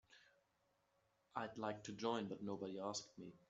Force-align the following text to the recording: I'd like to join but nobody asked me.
I'd 1.35 1.55
like 1.57 1.83
to 1.83 1.91
join 1.91 2.27
but 2.27 2.41
nobody 2.41 2.79
asked 2.79 3.11
me. 3.19 3.33